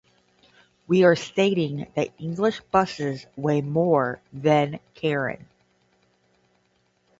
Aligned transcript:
We 0.87 1.03
are 1.03 1.15
stating 1.15 1.85
that 1.93 2.09
English 2.19 2.61
buses 2.71 3.27
weigh 3.37 3.61
more 3.61 4.19
than 4.33 4.79
Karen. 4.95 5.47